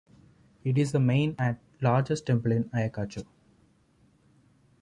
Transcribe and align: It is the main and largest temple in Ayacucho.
It 0.63 0.79
is 0.79 0.91
the 0.93 0.99
main 0.99 1.35
and 1.37 1.57
largest 1.79 2.25
temple 2.25 2.51
in 2.51 2.63
Ayacucho. 2.73 3.21